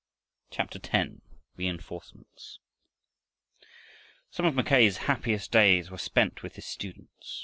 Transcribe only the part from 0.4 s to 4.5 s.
CHAPTER X. REENFORCEMENTS Some